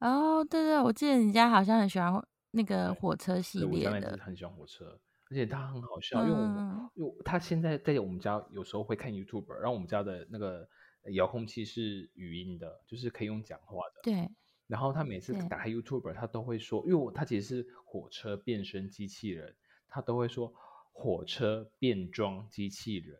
[0.00, 2.12] 哦，对对，我记得你家好像很喜欢
[2.50, 4.22] 那个火车系对我列的家那只。
[4.22, 4.98] 很喜欢火车，
[5.30, 10.68] 而且他很好笑，因为我们嗯，因为他现在在我们家有时候会看 YouTube，然后我们家的那个
[11.14, 14.00] 遥控器是语音的，就是可以用讲话的。
[14.02, 14.28] 对，
[14.66, 19.54] 然后他每次打开 YouTube，他都会说，因为我他其实是火车变身机器人，
[19.88, 20.52] 他都会说
[20.92, 23.18] 火车变装机器人。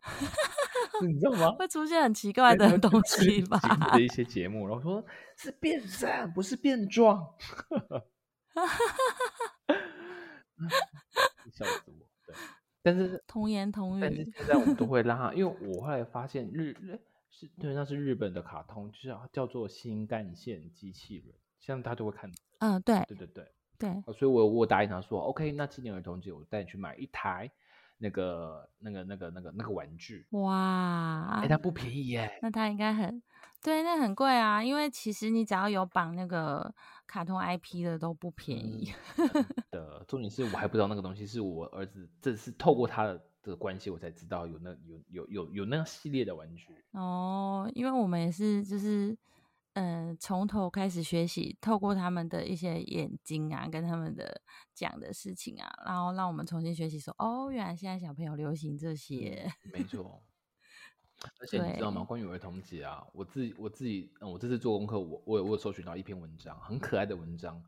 [1.02, 1.52] 你知道吗？
[1.52, 3.58] 会出现很奇怪的东西吧？
[3.92, 5.02] 的一些节目，然后说
[5.36, 7.26] 是变身，不是变壮。
[11.52, 11.92] 笑死我！
[12.26, 12.34] 对，
[12.82, 14.00] 但是童言童语。
[14.00, 16.98] 但是现在我们都 会让他，因为我后来发现日日
[17.30, 22.30] 是对，那是日本的卡通，就是叫做新干线机器人，像他就会看。
[22.58, 23.48] 嗯，对，对对对
[23.78, 24.02] 对。
[24.12, 27.50] 所以我我答应他说，OK，那今年儿童节我带你去买一台
[27.98, 30.26] 那个那个那个那个那个玩具。
[30.30, 31.40] 哇！
[31.42, 32.38] 哎，它不便宜耶。
[32.42, 33.22] 那它应该很
[33.62, 36.74] 对，那很贵啊，因为其实你只要有绑那个。
[37.10, 38.94] 卡通 IP 的都不便宜
[39.72, 49.18] 的，重点是我还不知道那个东西是我儿子，这是透过他的关系我才知道有那有有有有那个系列的玩具哦，因为我们也是就是
[49.72, 54.40] 嗯从头开始学习，透过他们的一些眼睛啊，跟他们的
[54.72, 60.22] 讲的事情啊，然后让我们重新学习说哦，原来现在小朋友流行这些，没 错。
[61.40, 62.02] 而且你知道吗？
[62.04, 67.62] 关于儿童节啊，我自己我自己，嗯，我这次做功课，我我我有搜寻到一篇文章，很可爱的文章。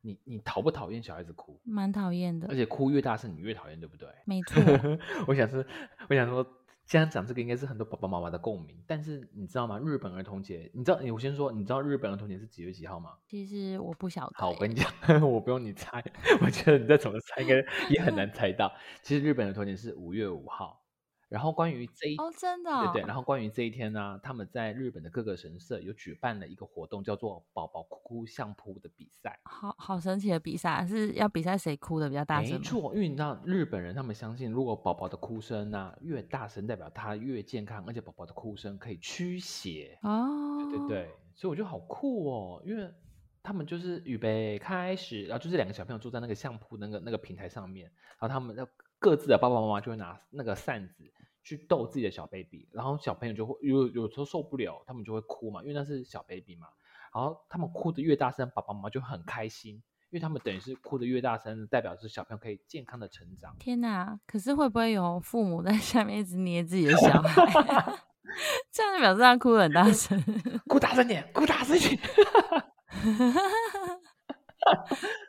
[0.00, 1.60] 你你讨不讨厌小孩子哭？
[1.64, 2.46] 蛮讨厌的。
[2.48, 4.08] 而且哭越大声，你越讨厌，对不对？
[4.24, 4.62] 没 错。
[5.26, 5.66] 我想是，
[6.08, 6.46] 我想说，
[6.86, 8.80] 这样讲这个应该是很多爸爸妈妈的共鸣。
[8.86, 9.76] 但是你知道吗？
[9.80, 11.00] 日本儿童节，你知道？
[11.12, 13.10] 我先说，你知道日本儿童节是几月几号吗？
[13.26, 14.32] 其实我不晓得。
[14.36, 14.88] 好，我跟你讲，
[15.20, 16.02] 我不用你猜，
[16.42, 17.56] 我觉得你再怎么猜，应该
[17.90, 18.72] 也很难猜到。
[19.02, 20.77] 其实日本儿童节是五月五号。
[21.28, 29.38] 然后关于这一哦，真的对对，然后关于这一天呢，他们在日本的各个神社有举办了一个活动，叫做“宝宝哭哭相扑”的比赛。
[29.44, 32.52] 好好神奇的比赛，是要比赛谁哭的比较大声？
[32.52, 39.98] 没错，因为你知道日本人他们相信，如果宝宝的哭声呢越大声，代表他越健康，而且宝宝的哭声可以驱邪。
[40.02, 42.90] 哦，对对对，所以我觉得好酷哦，因为
[43.42, 48.66] 他们就是预备开始，然后就是两个小朋友坐在那个相扑那个那个平台上面，然后他们要
[48.98, 51.04] 各自的爸爸妈妈就会拿那个扇子。
[51.48, 56.68] 去逗自己的小 baby，然后小朋友就会有有时候受不了，他们就会哭嘛，因为那是小 baby 嘛。
[57.14, 59.76] 然后他们哭的越大声，爸爸妈妈就很开心，
[60.10, 63.56] 因为他们等于是哭的越大声，代表是小朋友可以健康的成长。
[63.58, 64.20] 天哪！
[64.26, 67.46] 可是会不会有父母在下面一直捏自己的小孩？
[68.70, 70.22] 这样就表示他哭很大声，
[70.68, 71.98] 哭大声点，哭大声点。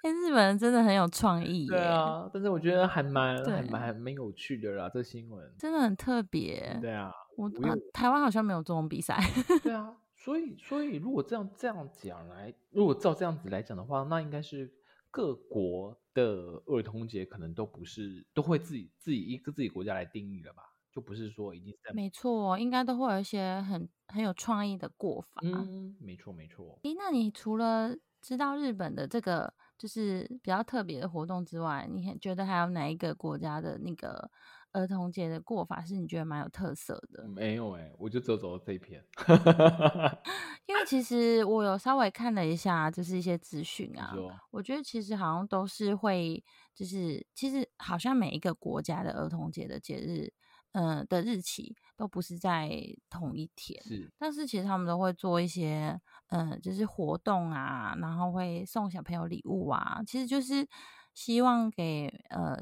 [0.04, 1.68] 哎，日本人真的很有创意。
[1.68, 6.78] 对啊，但是我觉得还蛮还蛮还蛮有趣的啦，这新闻真的很特别。
[6.82, 7.50] 对啊，我
[7.94, 9.20] 台湾好像没有这种比赛。
[9.64, 14.72] 对啊， 所以所以如果这样这样讲来，如果照这样子来讲的话，那应该是
[15.12, 20.64] 各国的儿童节可能都不是都会自己自己一个自己国家来定义了吧？
[20.92, 25.40] 就不是说一定在没错，应该都会有一些很很有创意的过法。
[25.44, 26.80] 嗯，没错没错。
[26.82, 34.30] 诶，那你除了知道日本的这个就是比较特别的活动之外，你觉得还有哪一个国家的那个
[34.72, 37.28] 儿童节的过法是你觉得蛮有特色的？
[37.28, 39.04] 没有哎，我就走走这一篇。
[40.68, 44.14] 因为其实我有稍微看了一下，就是一些资讯啊，
[44.52, 46.44] 我觉得其实好像都是会，
[46.76, 50.34] 就是其实好像每一个国家的儿童节的节日。
[50.74, 52.72] 嗯的日期都不是在
[53.10, 60.66] 同一天，是，但是其实他们都会做一些嗯，就是活动啊，然后会送小朋友礼物啊，其实就是
[61.14, 62.58] 希望给呃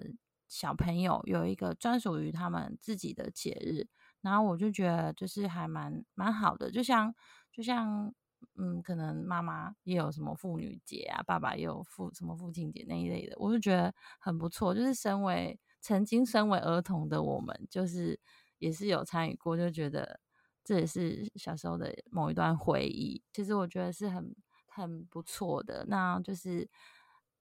[0.48, 3.88] 小朋友有一个专属于他们自己的节日，
[4.22, 7.14] 然后我就觉得就是还蛮蛮好的，就像
[7.52, 8.12] 就像
[8.56, 15.60] 嗯，可能妈妈也有什么妇女节啊，爸爸也有父什么父亲节那一类的，我就觉得很不错，就是身为。
[15.80, 18.20] 曾经身为儿童的我们，就是
[18.60, 20.20] 也是有参与过，就觉得
[20.64, 23.22] 这也是小时候的某一段回忆。
[23.34, 24.36] 其实我觉得是很
[24.68, 25.86] 很不错的。
[25.88, 26.68] 那就是，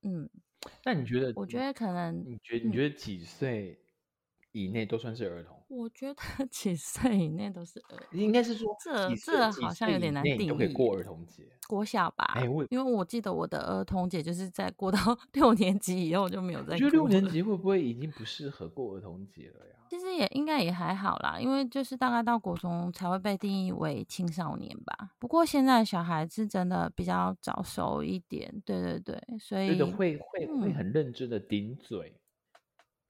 [0.03, 0.29] 嗯，
[0.85, 1.33] 那你觉得？
[1.35, 3.79] 我觉得可能你觉你觉得几岁
[4.57, 5.55] 以内都算是儿童？
[5.69, 10.49] 我觉得 几岁以内都是儿，应该是说这这好像有点难定义。
[10.49, 11.43] 都可以过儿童节。
[11.69, 14.99] 国小吧，哎，因为我记得我的儿童节就是在过到
[15.35, 16.75] 六年级以后就没有再。
[16.75, 19.73] 我觉得六年级会不会已经不适合过儿童节了呀？
[19.91, 25.11] 其实也应该也还好啦，因为就是大概到国中才会被定义为青少年吧。
[25.19, 32.15] 不过现在小孩子真的比较早熟一点，对对对，所以会会会很认真的顶嘴，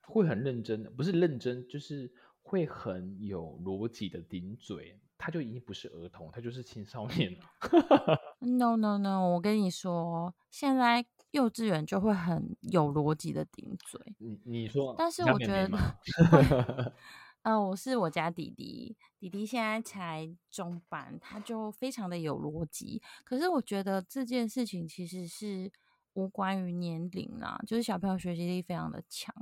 [0.06, 2.10] 会很认真的，不是认真，就是
[2.42, 4.98] 会很有逻辑的顶嘴。
[5.18, 8.18] 他就已经不是儿童，他就是青少年了。
[8.40, 13.98] No No No，我跟你说，现在幼稚园就会很有逻辑的顶嘴。
[14.18, 16.92] 你你说，但是我觉得，
[17.40, 23.00] 呃，我是我家弟弟，弟弟现在才中班，他就非常的有逻辑。
[23.24, 25.72] 可是我觉得这件事情其实是
[26.12, 29.34] 无关于年龄啊，就是小朋友学习力非常的强，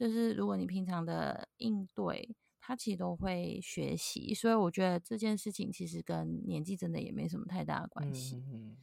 [0.00, 2.34] 就是如果你平常的应对。
[2.62, 8.36] 他其实都会学习，所以我觉得这件事情其实跟年纪真的也没什么太大的关系。
[8.36, 8.76] 嗯嗯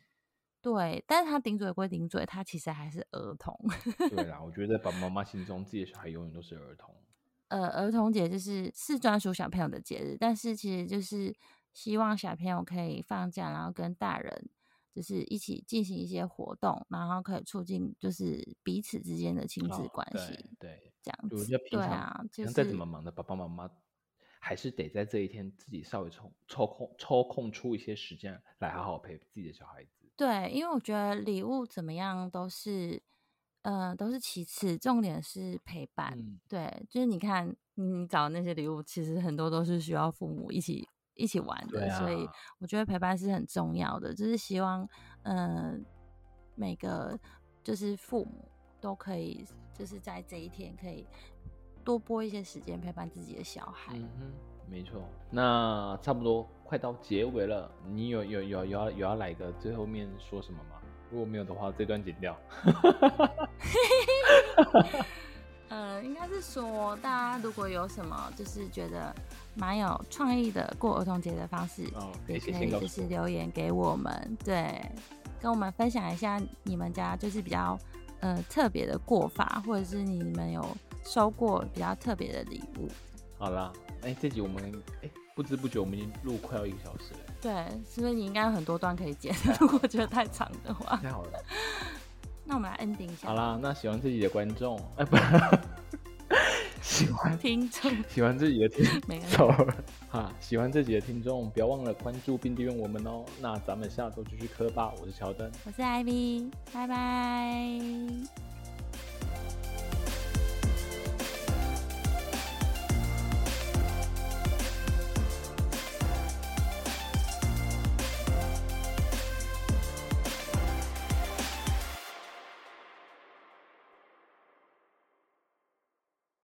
[0.62, 3.56] 对，但是他顶嘴归顶嘴，他其实还是儿童。
[4.00, 6.94] 嗯，对啦，我觉得爸爸妈妈心中自己的小孩永远都是儿童。
[7.50, 11.34] 呃，儿童节就是是专属小朋友的节日，但是其实就是
[11.72, 14.50] 希望小朋友可以放假，然后跟大人
[14.98, 23.70] 就是一起进行一些活动，然后可以促进就是彼此之间的亲子哦关系，对对，这样子对啊，就平常再怎么忙的爸爸妈妈，
[24.40, 29.92] 还是得在这一天自己稍微抽抽空抽空出一些时间来好好陪自己的小孩子。
[30.16, 33.00] 对，因为我觉得礼物怎么样都是，
[33.62, 36.12] 呃，都是其次，重点是陪伴。
[36.18, 40.88] 嗯，对，就是你看你找的那些礼物，其实很多都是需要父母一起
[41.18, 44.14] 一起玩的，对所以啊，我觉得陪伴是很重要的。
[44.14, 44.88] 就是希望，
[45.24, 45.84] 嗯、
[46.56, 47.20] 每个
[47.64, 48.50] 就是父母
[48.80, 51.06] 都可以，就是在这一天可以
[51.84, 53.94] 多拨一些时间陪伴自己的小孩。
[53.96, 54.32] 嗯哼，
[54.70, 55.02] 没错。
[55.30, 60.82] 那差不多快到结尾了，你有有有有要有要来个最后面说什么吗？
[61.10, 62.38] 如果没有的话，这段剪掉。
[65.98, 69.14] 呃，应该是说，大家如果有什么就是觉得
[69.56, 72.64] 蛮有创意的过儿童节的方式，哦，可以也可。
[72.64, 74.80] 以就是留言给我们，对，
[75.42, 77.78] 跟我们分享一下你们家就是比较
[78.20, 80.64] 呃特别的过法，或者是你们有
[81.04, 82.88] 收过比较特别的礼物。
[83.40, 83.74] 好啦，
[84.04, 84.72] 哎，这集我们
[85.02, 87.54] 哎不知不觉我们已经录快要一个小时了，对，
[87.90, 89.34] 是不是你应该有很多段可以剪？
[89.60, 91.32] 如果觉得太长的话，太好了。
[92.48, 93.28] 那我们来 ending 一下。
[93.28, 95.18] 好啦，那喜欢自己的观众，哎不，
[96.82, 99.76] 喜欢听众喜欢自己的听 没关系走了
[100.10, 103.26] 哈，喜欢自己的听众不要忘了关注并订阅我们哦。
[103.42, 105.52] 那咱们下周继续磕吧，我是乔丹。
[105.66, 108.47] 我是 Ivy，拜拜。